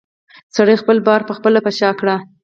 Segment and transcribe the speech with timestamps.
[0.55, 2.07] سړي خپل بار پخپله په شا کړ.